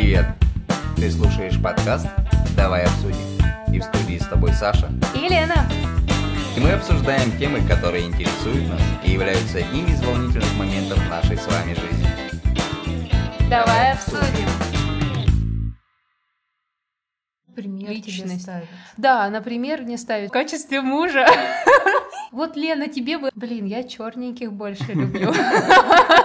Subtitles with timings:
[0.00, 0.26] Привет!
[0.94, 2.06] Ты слушаешь подкаст
[2.56, 3.18] «Давай обсудим».
[3.74, 4.88] И в студии с тобой Саша.
[5.12, 5.68] И Лена.
[6.56, 11.44] И мы обсуждаем темы, которые интересуют нас и являются одними из волнительных моментов нашей с
[11.48, 12.06] вами жизни.
[13.50, 14.48] Давай обсудим.
[17.56, 18.42] Пример тебе Личность.
[18.42, 18.68] ставят.
[18.96, 21.26] Да, например, мне ставят в качестве мужа.
[22.30, 23.30] Вот, Лена, тебе бы...
[23.34, 25.34] Блин, я черненьких больше люблю.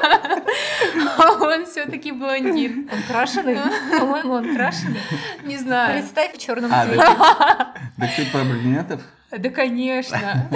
[1.18, 2.89] А он все-таки блондин.
[2.91, 3.57] Он крашеный?
[4.00, 5.00] По-моему, он крашеный.
[5.43, 5.93] Не знаю.
[6.00, 7.04] Представь в черном А, цвете.
[7.97, 9.01] Да ты про брюнетов?
[9.32, 10.18] Да, конечно.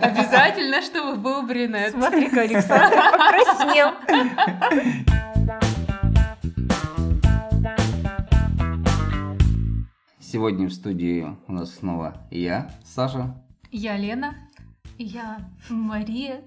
[0.00, 1.92] Обязательно, чтобы был брюнет.
[1.92, 3.94] Смотри-ка, Александр покраснел.
[10.20, 13.34] Сегодня в студии у нас снова я, Саша.
[13.70, 14.34] Я Лена.
[14.98, 15.38] Я
[15.68, 16.42] Мария.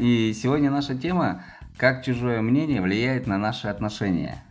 [0.00, 1.44] И сегодня наша тема
[1.76, 4.42] «Как чужое мнение влияет на наши отношения».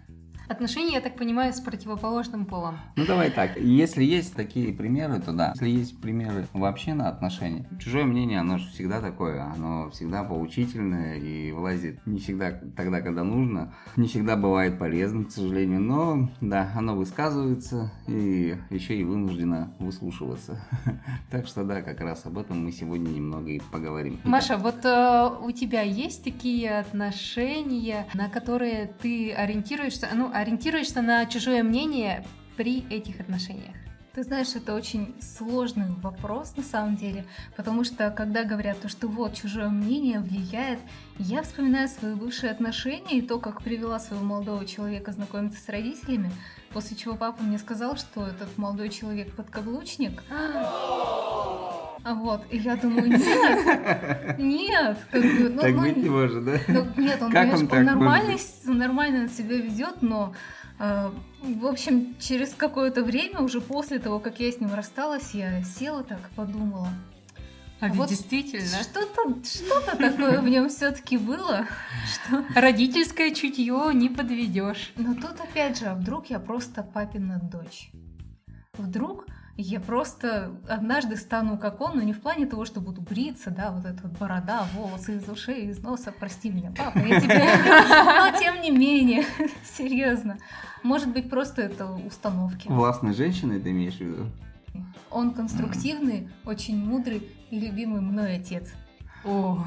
[0.50, 2.80] Отношения, я так понимаю, с противоположным полом.
[2.96, 5.52] Ну давай так, если есть такие примеры, то да.
[5.54, 11.18] Если есть примеры вообще на отношения, чужое мнение, оно же всегда такое, оно всегда поучительное
[11.18, 16.72] и влазит не всегда тогда, когда нужно, не всегда бывает полезным, к сожалению, но да,
[16.76, 20.60] оно высказывается и еще и вынуждено выслушиваться.
[21.30, 24.20] Так что да, как раз об этом мы сегодня немного и поговорим.
[24.24, 31.26] Маша, вот э, у тебя есть такие отношения, на которые ты ориентируешься, ну, ориентируешься на
[31.26, 32.26] чужое мнение
[32.58, 33.76] при этих отношениях?
[34.14, 39.08] Ты знаешь, это очень сложный вопрос на самом деле, потому что когда говорят, то, что
[39.08, 40.80] вот чужое мнение влияет,
[41.20, 46.32] я вспоминаю свои бывшие отношения и то, как привела своего молодого человека знакомиться с родителями,
[46.74, 50.24] после чего папа мне сказал, что этот молодой человек подкаблучник.
[52.04, 56.46] А вот, и я думаю, нет, нет, как бы, ну, Так ну, быть не может,
[56.46, 56.58] да?
[56.68, 60.34] Ну, нет, он, Как он он, нормально, нормально себя ведет, но
[60.80, 61.12] э,
[61.42, 66.04] в общем, через какое-то время, уже после того, как я с ним рассталась, я села
[66.04, 66.90] так, подумала.
[67.82, 68.84] А ведь Вот действительно.
[68.84, 71.66] Что-то, что-то такое в нем все-таки было,
[72.14, 72.44] что...
[72.56, 74.92] Родительское чутье не подведешь.
[74.98, 77.92] Но тут опять же, а вдруг я просто папина дочь?
[78.74, 79.26] Вдруг
[79.62, 83.72] я просто однажды стану как он, но не в плане того, что буду бриться, да,
[83.72, 88.40] вот эта вот борода, волосы из ушей, из носа, прости меня, папа, я тебя но
[88.40, 89.26] тем не менее,
[89.78, 90.38] серьезно.
[90.82, 92.68] Может быть, просто это установки.
[92.68, 94.26] Властной женщиной ты имеешь в виду?
[95.12, 98.72] Он конструктивный, очень мудрый и любимый мной отец.
[99.26, 99.60] Ой,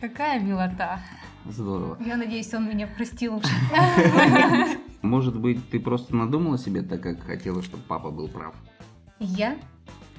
[0.00, 0.98] какая милота.
[1.44, 1.96] Здорово.
[2.04, 3.48] Я надеюсь, он меня простил уже.
[5.02, 8.54] Может быть, ты просто надумала себе так, как хотела, чтобы папа был прав?
[9.20, 9.56] Я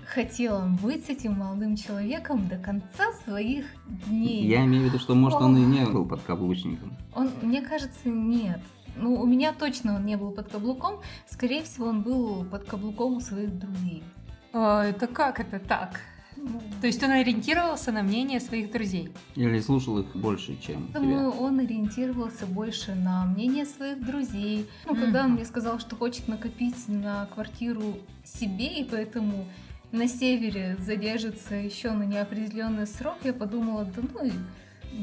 [0.05, 3.65] хотела быть с этим молодым человеком до конца своих
[4.07, 4.45] дней.
[4.45, 6.97] Я имею в виду, что, может, он и не был подкаблучником.
[7.15, 8.59] Он, мне кажется, нет.
[8.97, 10.99] Ну, у меня точно он не был под каблуком.
[11.27, 14.03] Скорее всего, он был под каблуком у своих друзей.
[14.51, 16.01] А, это как это так?
[16.41, 19.09] Ну, То есть он ориентировался на мнение своих друзей.
[19.35, 21.41] Или слушал их больше, чем Думаю, тебя?
[21.41, 24.67] он ориентировался больше на мнение своих друзей.
[24.85, 29.45] Ну, когда он мне сказал, что хочет накопить на квартиру себе, и поэтому
[29.91, 34.31] на севере задержится еще на неопределенный срок, я подумала, да ну и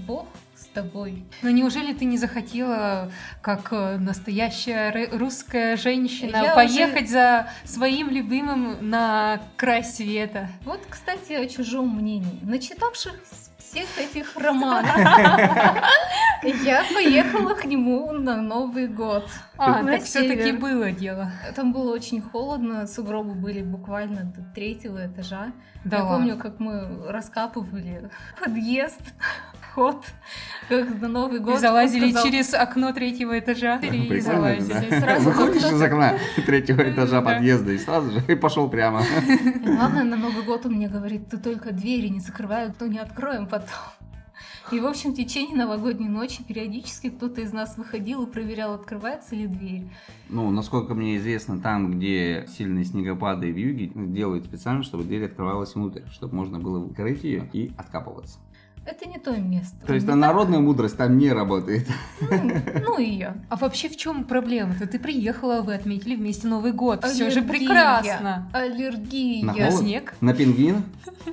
[0.06, 0.26] бог
[0.76, 1.25] тобой.
[1.42, 3.10] Но неужели ты не захотела,
[3.41, 10.50] как э, настоящая русская женщина, Я поехать за своим любимым на край света?
[10.65, 12.41] Вот, кстати, о чужом мнении.
[12.42, 13.15] Начитавших
[13.71, 14.91] всех этих романов,
[16.65, 19.28] я поехала к нему на Новый год.
[19.59, 21.31] А, На так все-таки было дело.
[21.54, 25.53] Там было очень холодно, сугробы были буквально до третьего этажа.
[25.84, 26.19] Да Я ладно.
[26.19, 28.10] помню, как мы раскапывали
[28.41, 29.00] подъезд,
[29.60, 30.04] вход,
[30.69, 31.60] как на Новый И год.
[31.60, 33.78] залазили он сказал, через окно третьего этажа.
[33.83, 34.98] Ну, И залазили.
[35.00, 37.34] Сразу Выходишь из окна третьего этажа Да.
[37.34, 39.03] подъезда и сразу же и пошел прямо.
[39.27, 42.87] И Главное, на Новый год он мне говорит, ты только двери не закрывай, а то
[42.88, 43.97] не откроем потом.
[44.72, 49.36] И, в общем, в течение новогодней ночи периодически кто-то из нас выходил и проверял, открывается
[49.36, 49.89] ли дверь.
[50.28, 55.75] Ну, насколько мне известно, там, где сильные снегопады в юге, делают специально, чтобы дверь открывалась
[55.77, 58.41] внутрь, чтобы можно было открыть ее и откапываться.
[58.86, 59.84] Это не то место.
[59.84, 61.86] То есть Не народная мудрость там не работает.
[62.21, 62.53] Ну,
[62.84, 63.34] ну ее.
[63.48, 64.86] А вообще в чем проблема-то?
[64.86, 67.04] Ты приехала, вы отметили вместе Новый год.
[67.04, 67.59] Все же Аллергия.
[67.59, 68.50] прекрасно.
[68.53, 69.44] Аллергия.
[69.44, 69.74] На холод?
[69.74, 70.15] снег.
[70.21, 70.84] На пингвин?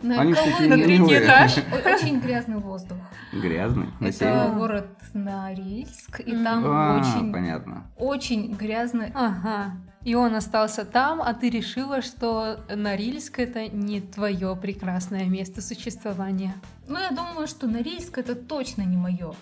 [0.01, 0.33] На Они.
[0.33, 1.57] На третий этаж.
[1.85, 2.97] Очень грязный воздух.
[3.31, 3.87] Грязный.
[3.99, 7.83] На Это город Норильск, и там А, очень, понятно.
[7.97, 9.11] очень грязно.
[9.13, 9.73] Ага.
[10.05, 16.53] И он остался там, а ты решила, что Норильск это не твое прекрасное место существования.
[16.89, 19.33] Ну, я думаю, что Норильск это точно не мое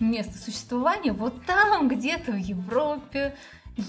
[0.00, 3.34] место существования вот там, где-то в Европе,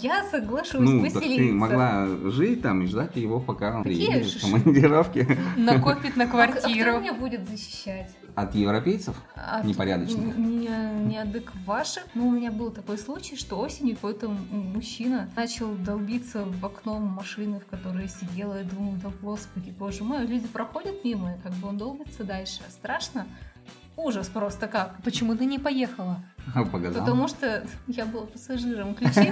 [0.02, 1.38] я соглашусь Ну, так поселиться.
[1.48, 5.38] ты могла жить там и ждать его, пока он Какие приедет в командировке.
[5.56, 7.00] Накопит на А к- А кто квартиру.
[7.00, 8.10] меня будет защищать?
[8.38, 9.16] От европейцев?
[9.36, 10.38] От Непорядочных.
[10.38, 12.04] н- не- Неадеквашек.
[12.14, 17.60] Ну, у меня был такой случай, что осенью какой-то мужчина начал долбиться в окно машины,
[17.60, 18.60] в которой сидела.
[18.60, 22.62] Я думаю, да господи, боже мой, люди проходят мимо, и как бы он долбится дальше.
[22.70, 23.26] Страшно?
[23.96, 25.02] Ужас просто как.
[25.04, 26.24] Почему ты не поехала?
[26.72, 27.02] Погадал.
[27.04, 29.32] Потому что я была пассажиром, ключей у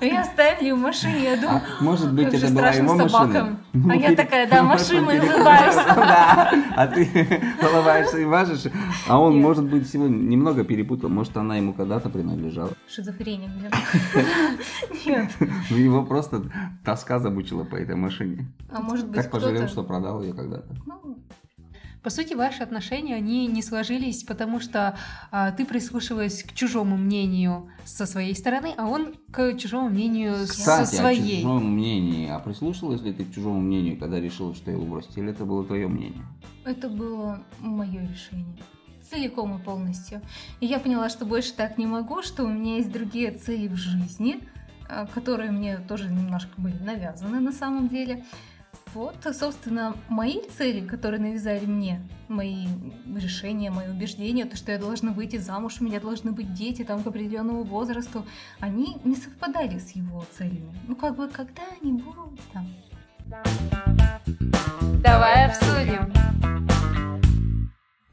[0.00, 3.58] Меня оставили в машине, я думаю, А, может быть, это была его машина.
[3.90, 5.74] А я пере- такая, да, машина, и улыбаюсь.
[6.08, 7.02] Да, а ты
[7.62, 8.64] улыбаешься и важишь.
[9.08, 11.10] А он, может быть, сегодня немного перепутал.
[11.10, 12.70] Может, она ему когда-то принадлежала.
[12.88, 13.70] Шизофрения, блин.
[15.06, 15.30] Нет.
[15.70, 16.42] Ну, его просто
[16.84, 18.46] тоска замучила по этой машине.
[18.70, 19.72] А может быть, Так пожалел, кто-то...
[19.72, 20.68] что продал ее когда-то.
[22.02, 24.96] По сути, ваши отношения, они не сложились, потому что
[25.30, 30.52] а, ты прислушивалась к чужому мнению со своей стороны, а он к чужому мнению со
[30.52, 31.42] Кстати, о своей.
[31.42, 32.28] чужом мнении.
[32.28, 35.16] А прислушалась ли ты к чужому мнению, когда решила, что его бросить?
[35.18, 36.24] Или это было твое мнение?
[36.64, 38.56] Это было мое решение.
[39.10, 40.20] Целиком и полностью.
[40.60, 43.76] И я поняла, что больше так не могу, что у меня есть другие цели в
[43.76, 44.40] жизни,
[44.88, 48.24] а, которые мне тоже немножко были навязаны на самом деле.
[48.94, 52.66] Вот, собственно, мои цели, которые навязали мне, мои
[53.16, 57.02] решения, мои убеждения, то, что я должна выйти замуж, у меня должны быть дети там
[57.02, 58.24] к определенному возрасту,
[58.60, 60.72] они не совпадали с его целями.
[60.86, 62.66] Ну, как бы когда-нибудь там.
[65.02, 66.12] Давай обсудим.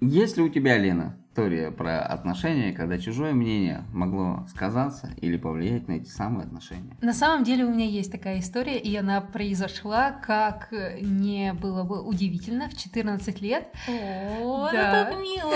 [0.01, 5.85] Есть ли у тебя, Лена, история про отношения, когда чужое мнение могло сказаться или повлиять
[5.89, 6.95] на эти самые отношения?
[7.01, 10.69] На самом деле у меня есть такая история, и она произошла, как
[11.01, 13.67] не было бы удивительно, в 14 лет.
[13.89, 15.01] О, Да.
[15.01, 15.51] это так мило!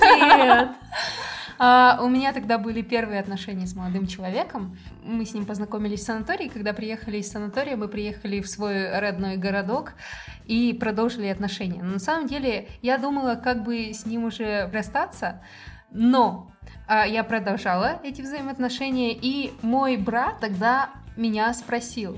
[0.00, 0.70] Привет!
[1.62, 4.78] А, у меня тогда были первые отношения с молодым человеком.
[5.04, 6.48] Мы с ним познакомились в санатории.
[6.48, 9.92] Когда приехали из санатория, мы приехали в свой родной городок
[10.46, 11.82] и продолжили отношения.
[11.82, 15.42] Но на самом деле я думала, как бы с ним уже расстаться,
[15.90, 16.50] но
[16.88, 22.16] а, я продолжала эти взаимоотношения, и мой брат тогда меня спросил,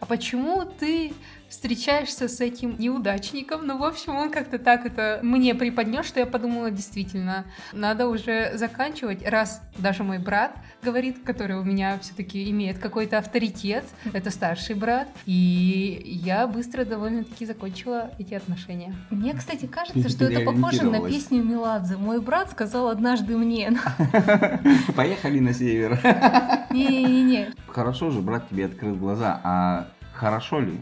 [0.00, 1.14] а почему ты
[1.52, 3.66] встречаешься с этим неудачником?
[3.66, 7.44] Ну, в общем, он как-то так это мне преподнес, что я подумала, действительно,
[7.74, 13.84] надо уже заканчивать, раз даже мой брат говорит, который у меня все-таки имеет какой-то авторитет,
[14.14, 18.94] это старший брат, и я быстро довольно-таки закончила эти отношения.
[19.10, 21.98] Мне, кстати, кажется, что это похоже на песню Меладзе.
[21.98, 23.76] Мой брат сказал однажды мне.
[24.96, 26.00] Поехали на север.
[26.70, 27.50] Не-не-не.
[27.68, 30.80] Хорошо же, брат тебе открыл глаза, а хорошо ли?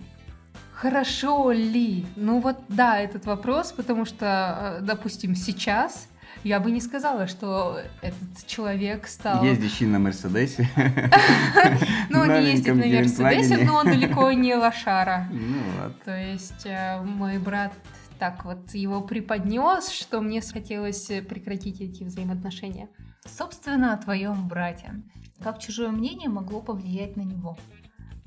[0.81, 2.07] Хорошо ли?
[2.17, 6.09] Ну вот да, этот вопрос, потому что, э, допустим, сейчас
[6.43, 9.45] я бы не сказала, что этот человек стал...
[9.45, 10.67] Ездящий на Мерседесе.
[12.09, 15.29] Ну, он не ездит на Мерседесе, но он далеко не лошара.
[15.33, 16.03] Ну вот.
[16.03, 17.73] То есть э, мой брат
[18.19, 22.89] так вот его преподнес, что мне хотелось прекратить эти взаимоотношения.
[23.27, 24.95] Собственно, о твоем брате.
[25.43, 27.59] Как чужое мнение могло повлиять на него?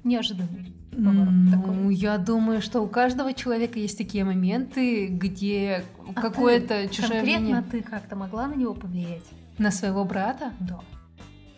[0.03, 1.95] Неожиданный поворот Ну, такой.
[1.95, 7.63] я думаю, что у каждого человека есть такие моменты, где А какое-то чужое Конкретно мнение
[7.71, 9.23] ты как-то могла на него повлиять?
[9.57, 10.51] на своего брата.
[10.59, 10.79] Да.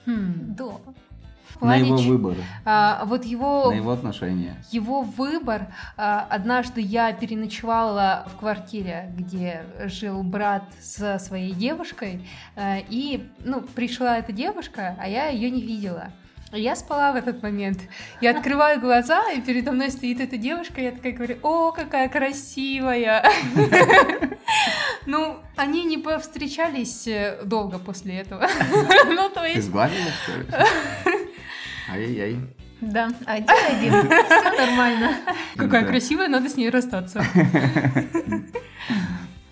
[0.05, 0.55] Хм.
[0.57, 0.65] Да.
[1.47, 4.61] В На плане его выбор, а, вот его на его отношения.
[4.71, 5.67] Его выбор.
[5.95, 12.27] а, Однажды я переночевала в квартире, где жил брат со своей девушкой,
[12.57, 16.09] а, и ну, пришла эта девушка, а я ее не видела.
[16.55, 17.79] Я спала в этот момент.
[18.21, 23.23] Я открываю глаза, и передо мной стоит эта девушка, я такая говорю, о, какая красивая.
[25.07, 28.47] Ну, они не повстречались э, долго после этого.
[29.07, 29.67] Ну, то Ты есть...
[29.67, 30.47] сгладила, что ли?
[31.91, 32.39] Ай-яй-яй.
[32.81, 34.09] Да, один-один.
[34.25, 35.11] Все нормально.
[35.55, 37.23] Какая красивая, надо с ней расстаться.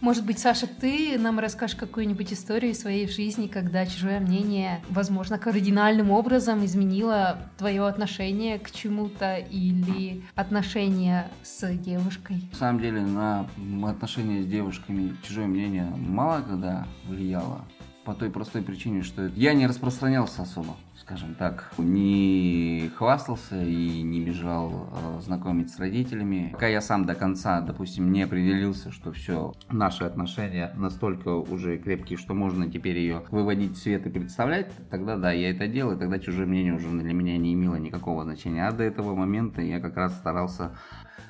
[0.03, 5.39] Может быть, Саша, ты нам расскажешь какую-нибудь историю из своей жизни, когда чужое мнение, возможно,
[5.39, 12.41] кардинальным образом изменило твое отношение к чему-то или отношение с девушкой?
[12.51, 13.47] На самом деле на
[13.87, 17.63] отношения с девушками чужое мнение мало когда влияло.
[18.03, 21.71] По той простой причине, что я не распространялся особо, скажем так.
[21.77, 26.49] Не хвастался и не бежал э, знакомить с родителями.
[26.53, 32.17] Пока я сам до конца, допустим, не определился, что все, наши отношения настолько уже крепкие,
[32.17, 35.99] что можно теперь ее выводить в свет и представлять, тогда да, я это делал, и
[35.99, 38.65] тогда чужое мнение уже для меня не имело никакого значения.
[38.67, 40.71] А до этого момента я как раз старался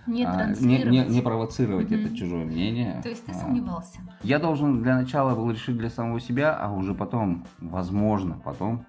[0.06, 2.00] Не а, не, не- не провоцировать Мгм.
[2.00, 3.00] это чужое мнение.
[3.02, 4.00] То есть ты А, сомневался?
[4.22, 8.86] Я должен для начала был решить для самого себя, а уже потом, возможно, потом,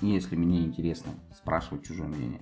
[0.00, 2.40] если мне интересно, спрашивать чужое мнение.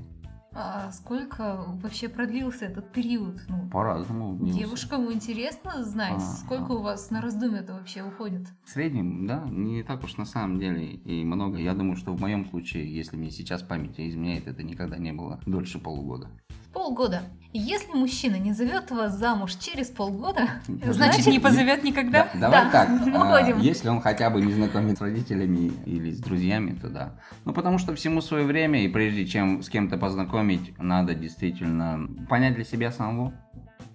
[0.58, 3.42] А сколько вообще продлился этот период?
[3.46, 4.38] Ну, По-разному.
[4.46, 6.76] девушкам интересно знать, А, сколько а.
[6.76, 8.48] у вас на раздумье это вообще уходит?
[8.64, 11.58] В среднем, да, не так уж на самом деле и много.
[11.58, 15.40] Я думаю, что в моем случае, если мне сейчас память изменяет, это никогда не было
[15.44, 16.30] дольше полугода.
[16.76, 17.22] Полгода.
[17.54, 22.28] Если мужчина не зовет вас замуж через полгода, Значит, не позовет никогда?
[22.34, 22.88] Да, давай Да, так.
[23.14, 23.60] а, уходим.
[23.60, 27.14] Если он хотя бы не знакомит с родителями или с друзьями, то да.
[27.46, 32.56] Ну, потому что всему свое время, и прежде чем с кем-то познакомить, надо действительно понять
[32.56, 33.32] для себя самого.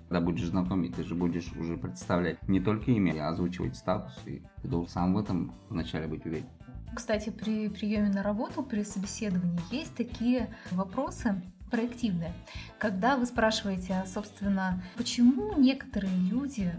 [0.10, 4.42] Когда будешь знакомить, ты же будешь уже представлять не только имя, а озвучивать статус, и
[4.64, 6.48] ты должен сам в этом вначале быть уверен.
[6.96, 12.34] Кстати, при приеме на работу, при собеседовании есть такие вопросы проактивные.
[12.78, 16.72] Когда вы спрашиваете, а, собственно, почему некоторые люди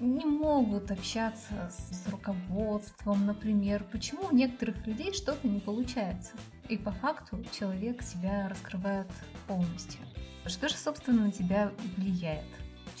[0.00, 6.32] не могут общаться с руководством, например, почему у некоторых людей что-то не получается.
[6.68, 9.10] И по факту человек себя раскрывает
[9.46, 10.00] полностью.
[10.46, 12.46] Что же, собственно, на тебя влияет?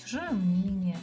[0.02, 0.96] Чужое мнение,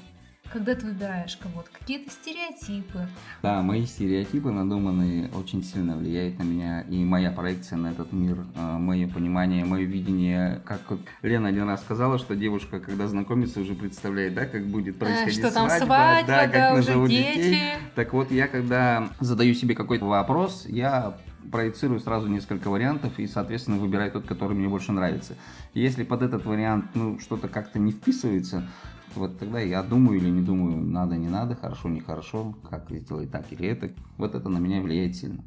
[0.54, 3.08] когда ты выбираешь кого-то, какие-то стереотипы,
[3.42, 8.38] Да, мои стереотипы надуманные очень сильно влияют на меня, и моя проекция на этот мир,
[8.56, 13.62] э, мое понимание, мое видение, как вот Лена один раз сказала, что девушка, когда знакомится,
[13.62, 16.88] уже представляет, да, как будет Э, происходить Что там свадьба, свадьба, да, как да, уже
[16.90, 17.38] назовут дети.
[17.38, 17.64] детей.
[17.96, 21.18] Так вот, я когда задаю себе какой-то вопрос, я
[21.52, 25.36] проецирую сразу несколько вариантов и, соответственно, выбираю тот, который мне больше нравится.
[25.74, 28.68] Если под этот вариант, ну, что-то как-то не вписывается,
[29.16, 33.52] вот тогда я думаю или не думаю, надо, не надо, хорошо, нехорошо, как сделать так
[33.52, 33.92] или это.
[34.18, 35.44] Вот это на меня влияет сильно.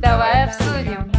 [0.00, 1.10] Давай обсудим.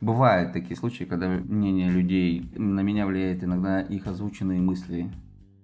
[0.00, 5.10] Бывают такие случаи, когда мнение людей на меня влияет иногда их озвученные мысли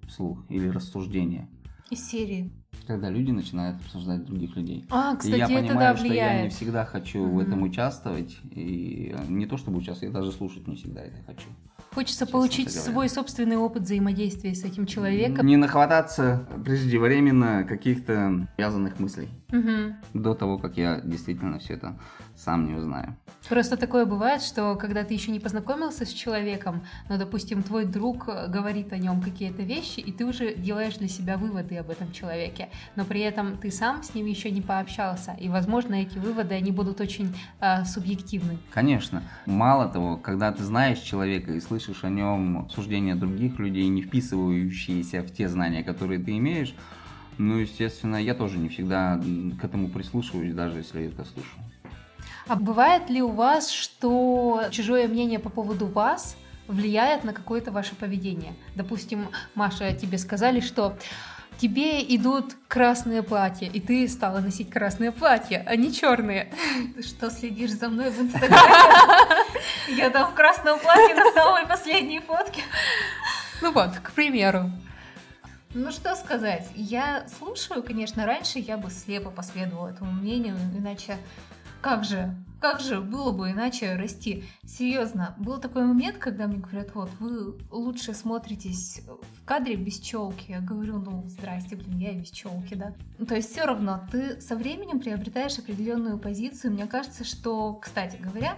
[0.06, 1.48] вслух или рассуждения.
[1.90, 2.50] Из серии.
[2.86, 4.84] Когда люди начинают обсуждать других людей.
[4.90, 6.52] А, И кстати, я это понимаю, да, что я не влияет.
[6.52, 7.40] всегда хочу в Мгм.
[7.40, 8.36] этом участвовать.
[8.52, 11.48] И не то чтобы участвовать, я даже слушать не всегда это хочу.
[11.92, 12.80] Хочется честно получить говоря.
[12.82, 15.46] свой собственный опыт взаимодействия с этим человеком.
[15.46, 19.28] Не нахвататься преждевременно каких-то связанных мыслей.
[19.50, 19.96] Мгм.
[20.14, 21.98] До того, как я действительно все это
[22.36, 23.16] сам не узнаю.
[23.48, 28.28] Просто такое бывает, что когда ты еще не познакомился с человеком, но, допустим, твой друг
[28.28, 32.10] э, говорит о нем какие-то вещи, и ты уже делаешь для себя выводы об этом
[32.10, 36.54] человеке, но при этом ты сам с ним еще не пообщался, и, возможно, эти выводы,
[36.54, 38.58] они будут очень э, субъективны.
[38.72, 39.22] Конечно.
[39.46, 45.22] Мало того, когда ты знаешь человека и слышишь о нем суждения других людей, не вписывающиеся
[45.22, 46.74] в те знания, которые ты имеешь,
[47.38, 49.20] ну, естественно, я тоже не всегда
[49.60, 51.62] к этому прислушиваюсь, даже если редко слушаю.
[52.48, 56.36] А бывает ли у вас, что чужое мнение по поводу вас
[56.68, 58.54] влияет на какое-то ваше поведение?
[58.76, 60.96] Допустим, Маша, тебе сказали, что
[61.58, 66.52] тебе идут красные платья, и ты стала носить красные платья, а не черные.
[66.94, 69.42] Ты что, следишь за мной в Инстаграме?
[69.96, 72.62] Я там в красном платье на самой последней фотке.
[73.60, 74.70] Ну вот, к примеру.
[75.74, 81.18] Ну что сказать, я слушаю, конечно, раньше я бы слепо последовала этому мнению, иначе
[81.86, 84.42] как же, как же было бы иначе расти?
[84.64, 90.50] Серьезно, был такой момент, когда мне говорят, вот, вы лучше смотритесь в кадре без челки.
[90.50, 92.92] Я говорю, ну, здрасте, блин, я и без челки, да.
[93.18, 96.72] Ну, То есть все равно ты со временем приобретаешь определенную позицию.
[96.72, 98.56] Мне кажется, что, кстати говоря,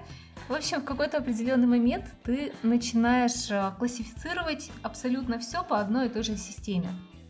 [0.49, 6.09] в общем, в какой-то определенный момент ты начинаешь э, классифицировать абсолютно все по одной и
[6.09, 6.89] той же системе.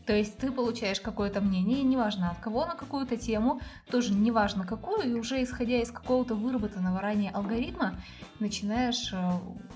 [0.09, 3.61] То есть ты получаешь какое-то мнение, неважно от кого, на какую-то тему,
[3.91, 7.93] тоже неважно какую, и уже исходя из какого-то выработанного ранее алгоритма,
[8.39, 9.31] начинаешь э,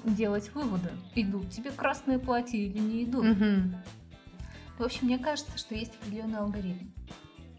[0.05, 0.89] делать выводы.
[1.13, 3.25] Идут тебе красные платья или не идут.
[3.25, 3.75] Мгм.
[4.79, 6.87] В общем, мне кажется, что есть определенный алгоритм.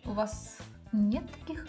[0.04, 0.58] У вас
[0.90, 1.68] нет таких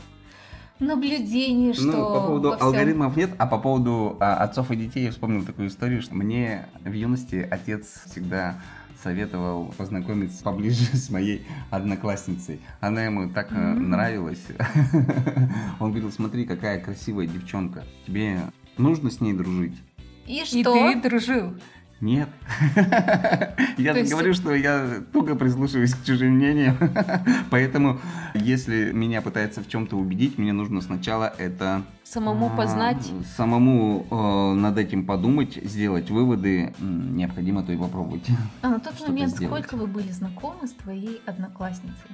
[0.80, 4.76] наблюдений, что ну, по поводу во всем- алгоритмов нет, а по поводу а, отцов и
[4.76, 8.56] детей я вспомнил такую историю, что мне в юности отец всегда
[9.06, 12.60] советовал познакомиться поближе с моей одноклассницей.
[12.82, 13.92] Она ему так М.
[13.92, 14.44] нравилась.
[15.80, 17.84] Он говорил, смотри, какая красивая девчонка.
[18.08, 18.40] Тебе
[18.80, 19.76] нужно с ней дружить?
[20.26, 20.74] И И что?
[20.74, 21.54] ты дружил.
[22.06, 22.30] Нет.
[23.78, 26.78] Я есть- говорю, что я туго прислушиваюсь к чужим мнениям.
[27.50, 28.00] Поэтому,
[28.36, 33.12] если меня пытаются в чем-то убедить, мне нужно сначала это Самому а, познать.
[33.36, 36.76] Самому э, над этим подумать, сделать выводы.
[36.80, 38.28] Необходимо то и попробовать.
[38.62, 39.66] А на тот момент сделать.
[39.66, 42.12] сколько вы были знакомы с твоей одноклассницей?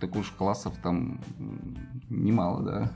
[0.00, 1.20] Так уж классов там
[2.08, 2.90] немало, да.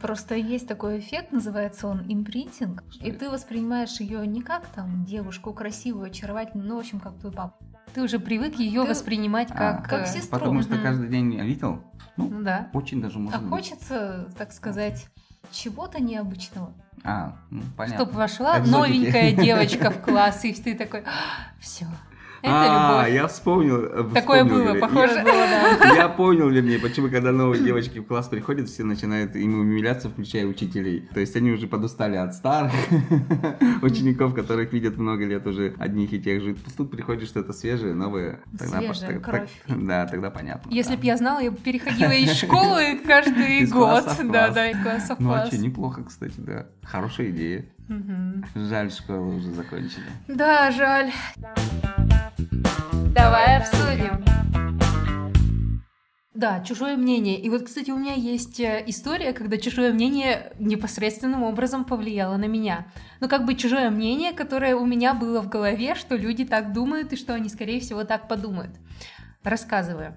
[0.00, 3.18] Просто есть такой эффект, называется он импринтинг, Что и это?
[3.20, 7.54] ты воспринимаешь ее не как там девушку красивую, очаровательную, ну, в общем, как твой папа.
[7.94, 9.88] Ты уже привык ее Ты- воспринимать А, как...
[9.88, 10.38] как э, сестру.
[10.38, 10.82] Потому что Мгм.
[10.82, 11.82] каждый день видел.
[12.16, 12.68] Ну, Ну да.
[12.72, 13.50] очень даже А может быть.
[13.50, 15.06] хочется, так сказать,
[15.50, 16.72] чего-то необычного.
[17.02, 18.04] А, ну, понятно.
[18.04, 18.76] Чтоб вошла Экзотики.
[18.76, 21.02] новенькая девочка в класс, и ты такой,
[21.58, 22.09] все, это
[22.42, 23.84] а, я вспомнил.
[23.84, 24.80] э, Такое вспомнил, было, вернее.
[24.80, 25.14] похоже.
[25.14, 30.08] Я, я понял, вернее, почему, когда новые девочки в класс приходят, все начинают им умиляться,
[30.08, 31.08] включая учителей.
[31.12, 32.72] То есть они уже подустали от старых
[33.82, 36.56] учеников, которых видят много лет уже одних и тех же.
[36.76, 38.40] Тут приходит что-то свежее, новое.
[38.58, 39.50] Свежая так- кровь.
[39.66, 40.70] так- да, тогда понятно.
[40.70, 41.00] Если да.
[41.00, 44.02] б я знала, я бы переходила из школы каждый Из год.
[44.02, 44.54] класса в Да, класс.
[44.54, 45.48] да, из класса в Ну, класс.
[45.48, 46.66] что, неплохо, кстати, да.
[46.82, 47.66] Хорошая идея.
[47.88, 48.44] Мгм.
[48.54, 50.04] Жаль, школу уже закончили.
[50.28, 51.10] Да, жаль.
[53.14, 54.24] Давай обсудим.
[56.32, 57.38] Да, чужое мнение.
[57.38, 62.46] И вот, кстати, у меня есть э, история, когда чужое мнение непосредственным образом повлияло на
[62.46, 62.86] меня.
[63.20, 67.12] Ну, как бы чужое мнение, которое у меня было в голове, что люди так думают
[67.12, 68.70] и что они, скорее всего, так подумают.
[69.42, 70.16] Рассказываю.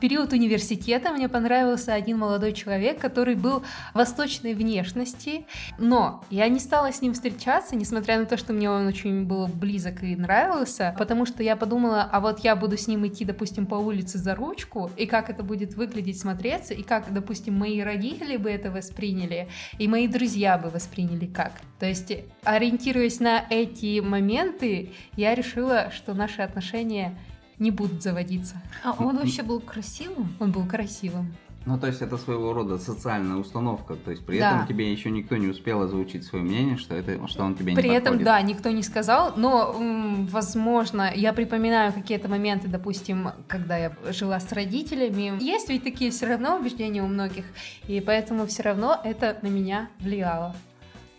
[0.00, 5.44] Период университета мне понравился один молодой человек, который был восточной внешности,
[5.78, 9.46] но я не стала с ним встречаться, несмотря на то, что мне он очень был
[9.46, 13.66] близок и нравился, потому что я подумала, а вот я буду с ним идти, допустим,
[13.66, 18.38] по улице за ручку, и как это будет выглядеть, смотреться, и как, допустим, мои родители
[18.38, 21.52] бы это восприняли, и мои друзья бы восприняли как.
[21.78, 22.10] То есть,
[22.42, 27.18] ориентируясь на эти моменты, я решила, что наши отношения
[27.60, 28.56] не будут заводиться.
[28.82, 30.34] А он вообще был красивым?
[30.40, 31.32] Он был красивым.
[31.66, 33.94] Ну, то есть это своего рода социальная установка.
[33.94, 34.54] То есть при Да.
[34.54, 37.76] этом тебе еще никто не успел озвучить свое мнение, что, это, что он тебе не
[37.76, 38.24] При этом, подходит.
[38.24, 44.40] да, никто не сказал, но, м, возможно, я припоминаю какие-то моменты, допустим, когда я жила
[44.40, 45.36] с родителями.
[45.44, 47.44] Есть ведь такие все равно убеждения у многих,
[47.86, 50.56] и поэтому все равно это на меня влияло.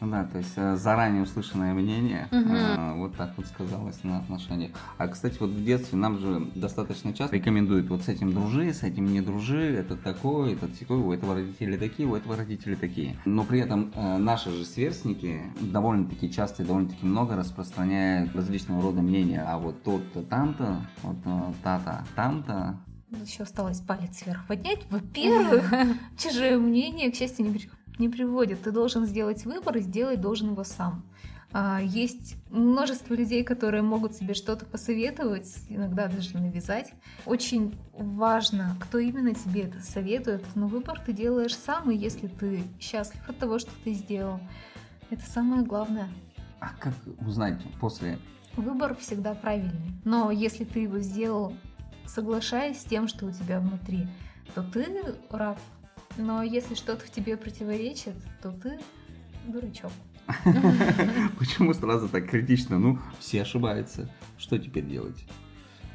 [0.02, 4.72] Ну Да, то есть э, заранее услышанное мнение э, вот так вот сказалось на отношениях.
[4.98, 8.82] А, кстати, вот в детстве нам же достаточно часто рекомендуют вот с этим дружи, с
[8.82, 13.16] этим не дружи, этот такой, этот такой, у этого родители такие, у этого родители такие.
[13.26, 19.02] Но при этом э, наши же сверстники довольно-таки часто и довольно-таки много распространяют различного рода
[19.04, 19.46] мнения.
[19.48, 22.76] А вот тот-то там-то, вот э, та-то там-то,
[23.24, 24.80] Еще осталось палец вверх поднять.
[24.90, 25.72] Во-первых,
[26.18, 28.62] чужое мнение, к счастью, не, при- не приводит.
[28.64, 31.04] Ты должен сделать выбор и сделать должен его сам.
[31.54, 36.94] А, Есть множество людей, которые могут себе что-то посоветовать, иногда даже навязать.
[37.26, 42.64] Очень важно, кто именно тебе это советует, но выбор ты делаешь сам, и если ты
[42.80, 44.40] счастлив от того, что ты сделал,
[45.10, 46.08] это самое главное.
[46.62, 46.94] а как
[47.26, 48.18] узнать после
[48.56, 49.94] Выбор всегда правильный.
[50.06, 51.54] Но если ты его сделал,
[52.06, 54.08] соглашаясь с тем, что у тебя внутри,
[54.54, 55.58] то ты прав.
[56.18, 58.80] Но если что-то в тебе противоречит, то ты
[59.48, 59.92] дурачок.
[61.40, 62.80] Почему сразу так критично?
[62.80, 64.10] Ну, все ошибаются.
[64.38, 65.24] Что теперь делать?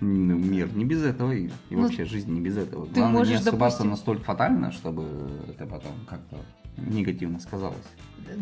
[0.00, 2.86] Ну, мир не без этого и, и Ну, вообще жизнь не без этого.
[2.86, 5.04] ты Главное можешь, не ошибаться допустим- настолько фатально, чтобы
[5.48, 6.36] это потом как-то
[6.76, 7.86] негативно сказалось.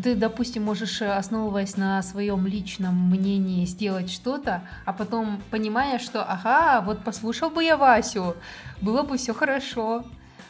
[0.03, 6.23] Ты, допустим, можешь, э, основываясь на своем личном мнении, сделать что-то, а потом понимая, что,
[6.23, 8.35] ага, вот послушал бы я Васю,
[8.81, 10.03] было бы все хорошо.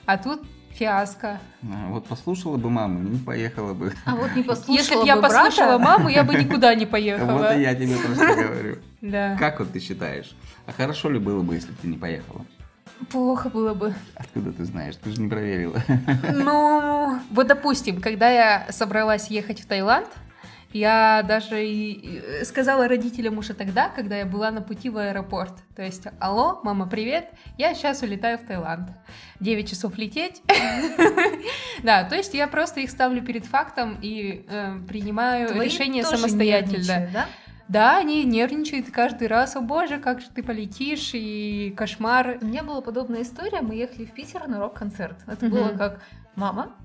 [0.07, 0.41] А тут
[0.75, 1.39] фиаско.
[1.63, 3.93] А, Вот послушала бы маму, не поехала бы.
[4.05, 6.85] А вот не послушала Если бы я бы послушала брата, маму, я бы никуда не
[6.85, 7.31] поехала.
[7.37, 8.77] Вот и я тебе просто говорю.
[9.01, 9.35] Да.
[9.37, 10.35] Как вот ты считаешь?
[10.67, 12.45] А хорошо ли было бы, если бы ты не поехала?
[13.11, 13.93] Плохо было бы.
[14.15, 14.95] Откуда ты знаешь?
[14.95, 15.81] Ты же не проверила.
[16.33, 20.07] Ну, вот допустим, когда я собралась ехать в Таиланд,
[20.75, 25.53] я даже и сказала родителям уже тогда, когда я была на пути в аэропорт.
[25.73, 28.89] То есть, алло, мама, привет, я сейчас улетаю в Таиланд.
[29.39, 30.41] 9 часов лететь.
[31.83, 37.09] Да, то есть я просто их ставлю перед фактом и э, принимаю решение самостоятельно.
[37.67, 37.97] да?
[37.97, 39.55] Они нервничают каждый раз.
[39.55, 42.39] О боже, как же ты полетишь, и кошмар.
[42.41, 43.61] У меня была подобная история.
[43.61, 45.17] Мы ехали в Питер на рок-концерт.
[45.27, 46.01] Это было как
[46.35, 46.75] «Мама,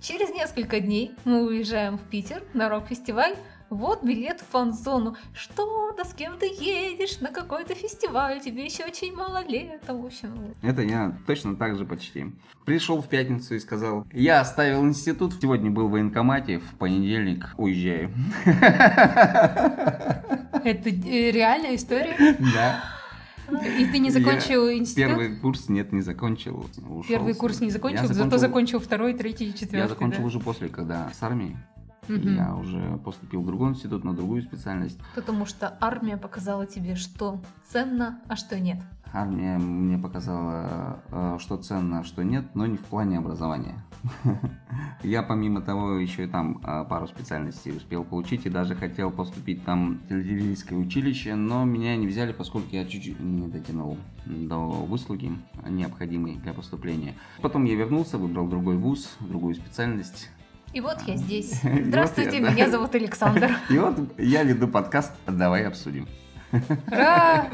[0.00, 3.34] через несколько дней мы уезжаем в Питер на рок-фестиваль.
[3.70, 5.16] Вот билет в фан-зону.
[5.34, 5.92] Что?
[5.96, 8.40] Да с кем ты едешь на какой-то фестиваль?
[8.40, 9.82] Тебе еще очень мало лет.
[9.86, 10.54] В общем.
[10.62, 12.32] Это я точно так же почти.
[12.64, 18.10] Пришел в пятницу и сказал, я оставил институт, сегодня был в военкомате, в понедельник уезжаю.
[20.64, 22.16] Это э, реальная история?
[22.54, 22.97] Да.
[23.50, 24.96] И ты не закончил институт?
[24.96, 26.66] Первый курс нет, не закончил.
[26.86, 27.02] ушел.
[27.08, 29.80] Первый курс не закончил, Я зато закончил второй, третий, четвертый.
[29.80, 30.26] Я закончил да?
[30.26, 31.56] уже после, когда с армией.
[32.08, 32.34] Мгм.
[32.34, 34.98] Я уже поступил в другой институт, на другую специальность.
[35.14, 37.40] Потому что армия показала тебе, что
[37.70, 38.78] ценно, а что нет.
[39.12, 43.82] Армия мне показала, э, что ценно, а что нет, но не в плане образования.
[45.02, 49.64] Я помимо того еще и там а, пару специальностей успел получить и даже хотел поступить
[49.64, 55.32] там в училище, но меня не взяли, поскольку я чуть-чуть не дотянул до выслуги,
[55.68, 57.14] необходимой для поступления.
[57.40, 60.30] Потом я вернулся, выбрал другой вуз, другую специальность.
[60.72, 61.60] И вот я здесь.
[61.86, 63.52] Здравствуйте, меня зовут Александр.
[63.70, 66.06] И вот я веду подкаст «Давай обсудим».
[66.90, 67.48] Ура!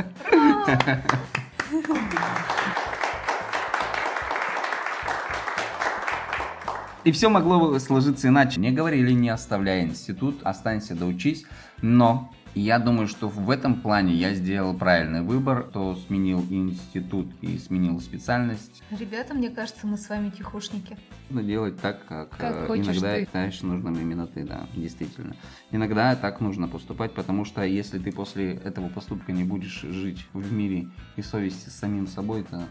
[7.05, 8.59] И все могло бы сложиться иначе.
[8.59, 11.45] Мне говорили, не оставляй институт, останься да учись.
[11.83, 17.59] Но я думаю, что в этом плане я сделал правильный выбор, то сменил институт и
[17.59, 18.83] сменил специальность.
[18.91, 20.97] Ребята, мне кажется, мы с вами тихушники.
[21.31, 23.21] Нужно делать так, как, Как э, иногда ты.
[23.25, 25.35] считаешь нужным именно ты, да, действительно.
[25.71, 30.53] Иногда так нужно поступать, потому что если ты после этого поступка не будешь жить в
[30.53, 32.63] мире и совести с самим собой, то,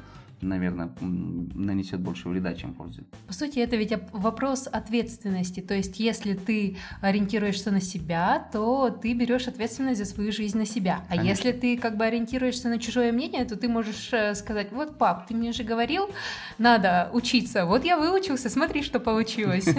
[0.43, 3.03] наверное, нанесет больше вреда, чем пользы.
[3.27, 5.59] По сути, это ведь оп- вопрос ответственности.
[5.61, 10.65] То есть, если ты ориентируешься на себя, то ты берешь ответственность за свою жизнь на
[10.65, 11.01] себя.
[11.09, 11.29] А Конечно.
[11.29, 15.27] если ты как бы ориентируешься на чужое мнение, то ты можешь э, сказать: вот, пап,
[15.27, 16.09] ты мне же говорил,
[16.57, 17.65] надо учиться.
[17.65, 19.67] Вот я выучился, смотри, что получилось?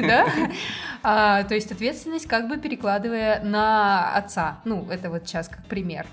[1.06, 4.60] А, То есть ответственность как бы перекладывая на отца.
[4.64, 6.06] Ну, это вот сейчас как пример.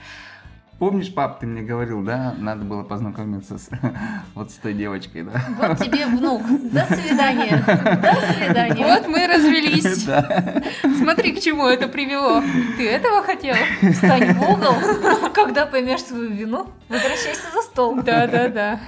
[0.82, 3.70] Помнишь, пап, ты мне говорил, да, надо было познакомиться с,
[4.34, 5.40] вот с той девочкой, да?
[5.60, 6.42] Вот тебе внук.
[6.72, 7.64] До свидания.
[7.68, 8.84] До свидания.
[8.84, 10.06] Вот мы развелись.
[10.08, 10.64] Да.
[10.98, 12.42] Смотри, к чему это привело.
[12.78, 13.56] Ты этого хотел?
[13.94, 14.74] Встань в угол.
[15.36, 18.02] Когда поймешь свою вину, возвращайся за стол.
[18.02, 18.80] Да-да-да.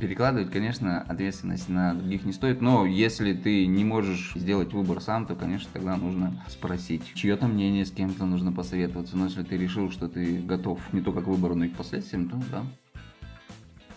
[0.00, 5.26] Перекладывать, конечно, ответственность на других не стоит, но если ты не можешь сделать выбор сам,
[5.26, 9.16] то, конечно, тогда нужно спросить чье-то мнение, с кем-то нужно посоветоваться.
[9.16, 12.28] Но если ты решил, что ты готов не только к выбору, но и к последствиям,
[12.28, 12.64] то да.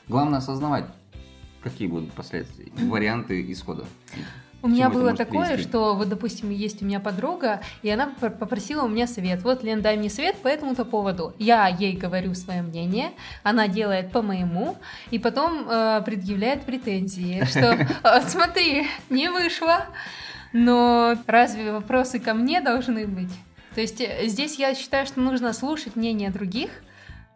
[0.08, 0.86] Главное осознавать,
[1.62, 3.86] какие будут последствия, варианты исхода.
[4.63, 5.69] У меня было такое, привести?
[5.69, 9.41] что вот, допустим, есть у меня подруга, и она пр- попросила у меня совет.
[9.43, 11.34] Вот, Лен, дай мне совет по этому-то поводу.
[11.39, 13.12] Я ей говорю свое мнение,
[13.43, 14.78] она делает по моему,
[15.10, 19.86] и потом э, предъявляет претензии, что «А, смотри, не вышло.
[20.54, 23.32] Но разве вопросы ко мне должны быть?
[23.74, 26.69] То есть э, здесь я считаю, что нужно слушать мнение других,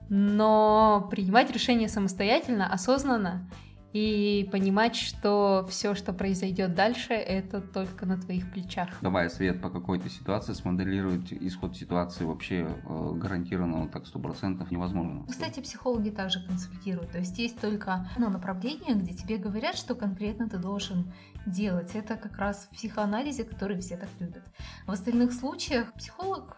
[0.10, 3.50] но принимать решения самостоятельно, осознанно
[3.96, 8.90] и понимать, что все, что произойдет дальше, это только на твоих плечах.
[9.02, 15.26] Давая совет по какой-то ситуации, смоделировать исход ситуации вообще э, гарантированно так 100% невозможно.
[15.30, 17.12] Кстати, психологи также консультируют.
[17.12, 21.14] То есть есть только одно направление, где тебе говорят, что конкретно ты должен
[21.46, 21.96] делать.
[21.96, 24.44] Это как раз в психоанализе, который все так любят.
[24.88, 26.58] В остальных случаях психолог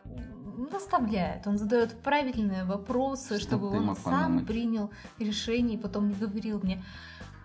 [0.72, 6.16] наставляет, он задает правильные вопросы, Чтоб чтобы ты он сам принял решение и потом не
[6.16, 6.84] говорил мне.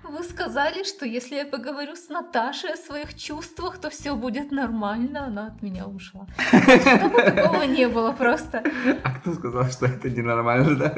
[0.05, 5.27] Вы сказали, что если я поговорю с Наташей о своих чувствах, то все будет нормально.
[5.27, 6.27] Она от меня ушла.
[6.37, 8.63] Чтобы такого не было просто.
[9.05, 10.91] А кто сказал, что это ненормально, да?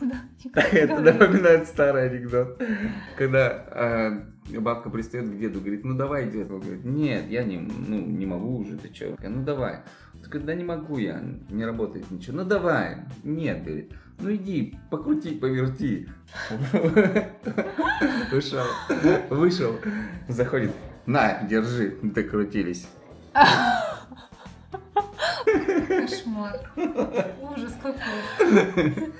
[0.00, 2.60] Да, никто не Это напоминает старый анекдот.
[3.16, 6.50] Когда э, бабка пристает к деду, говорит, ну давай, дед.
[6.50, 9.16] Он говорит, нет, я не, ну, не могу уже, ты че?
[9.22, 9.82] Ну давай.
[10.14, 12.38] Он говорит, да не могу я, не работает ничего.
[12.38, 13.04] Ну давай.
[13.22, 16.08] Нет, говорит, ну иди, покрути, поверти.
[18.30, 18.64] Вышел,
[19.30, 19.76] вышел,
[20.28, 20.72] заходит,
[21.06, 22.86] на, держи, докрутились.
[25.88, 26.70] Кошмар.
[26.76, 28.02] Ужас какой.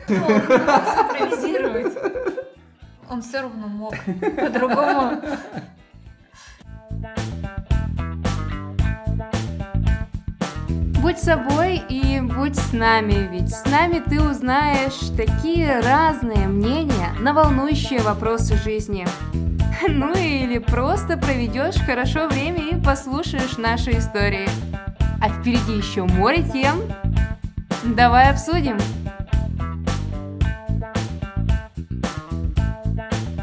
[0.09, 1.94] Симпровизировать.
[3.11, 3.94] Он все равно мог.
[4.37, 5.22] По-другому.
[11.12, 17.35] Будь собой и будь с нами, ведь с нами ты узнаешь такие разные мнения на
[17.35, 19.07] волнующие вопросы жизни.
[19.88, 24.48] Ну или просто проведешь хорошо время и послушаешь наши истории.
[25.20, 26.81] А впереди еще море тем.
[27.85, 28.79] Давай обсудим.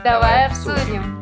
[0.04, 1.19] Давай обсудим.